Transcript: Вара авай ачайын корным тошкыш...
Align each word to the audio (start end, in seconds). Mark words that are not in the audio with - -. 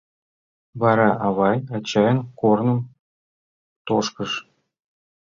Вара 0.81 1.09
авай 1.27 1.57
ачайын 1.75 2.19
корным 2.39 2.79
тошкыш... 3.87 4.31